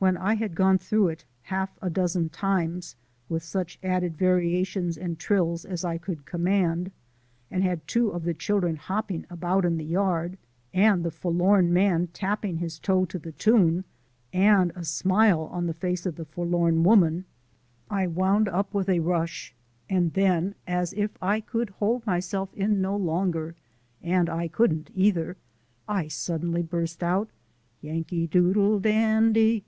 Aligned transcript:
When 0.00 0.18
I 0.18 0.34
had 0.34 0.54
gone 0.54 0.76
through 0.76 1.08
it 1.08 1.24
half 1.44 1.78
a 1.80 1.88
dozen 1.88 2.28
times 2.28 2.94
with 3.30 3.42
such 3.42 3.78
added 3.82 4.18
variations 4.18 4.98
and 4.98 5.18
trills 5.18 5.64
as 5.64 5.82
I 5.82 5.96
could 5.96 6.26
command, 6.26 6.90
and 7.50 7.62
had 7.64 7.86
two 7.88 8.10
of 8.10 8.24
the 8.24 8.34
children 8.34 8.76
hopping 8.76 9.24
about 9.30 9.64
in 9.64 9.78
the 9.78 9.84
yard, 9.86 10.36
and 10.74 11.02
the 11.06 11.10
forlorn 11.10 11.72
man 11.72 12.08
tapping 12.08 12.58
his 12.58 12.78
toe 12.78 13.06
to 13.06 13.18
the 13.18 13.32
tune, 13.32 13.84
and 14.30 14.72
a 14.76 14.84
smile 14.84 15.48
on 15.50 15.66
the 15.68 15.72
face 15.72 16.04
of 16.04 16.16
the 16.16 16.26
forlorn 16.26 16.82
woman, 16.84 17.24
I 17.88 18.06
wound 18.06 18.46
up 18.46 18.74
with 18.74 18.90
a 18.90 19.00
rush 19.00 19.54
and 19.88 20.12
then, 20.12 20.54
as 20.66 20.92
if 20.92 21.12
I 21.22 21.40
could 21.40 21.70
hold 21.70 22.04
myself 22.06 22.52
in 22.52 22.82
no 22.82 22.94
longer 22.94 23.54
(and 24.02 24.28
I 24.28 24.48
couldn't 24.48 24.90
either!), 24.94 25.38
I 25.88 26.08
suddenly 26.08 26.62
burst 26.62 27.02
out: 27.02 27.30
Yankee 27.80 28.26
doodle 28.26 28.78
dandy! 28.80 29.62